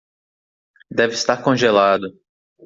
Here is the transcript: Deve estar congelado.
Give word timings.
Deve 0.89 1.13
estar 1.13 1.43
congelado. 1.43 2.07